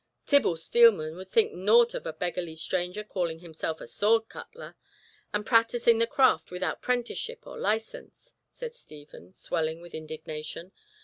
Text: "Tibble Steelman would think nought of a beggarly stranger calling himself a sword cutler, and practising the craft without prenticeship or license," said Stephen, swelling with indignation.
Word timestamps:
"Tibble 0.25 0.57
Steelman 0.57 1.15
would 1.15 1.27
think 1.27 1.53
nought 1.53 1.93
of 1.93 2.07
a 2.07 2.13
beggarly 2.13 2.55
stranger 2.55 3.03
calling 3.03 3.37
himself 3.37 3.79
a 3.79 3.85
sword 3.87 4.29
cutler, 4.29 4.75
and 5.31 5.45
practising 5.45 5.99
the 5.99 6.07
craft 6.07 6.49
without 6.49 6.81
prenticeship 6.81 7.45
or 7.45 7.59
license," 7.59 8.33
said 8.49 8.73
Stephen, 8.73 9.31
swelling 9.31 9.79
with 9.79 9.93
indignation. 9.93 10.71